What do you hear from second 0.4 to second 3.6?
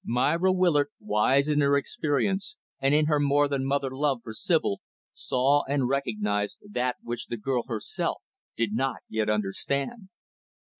Willard, wise in her experience, and in her more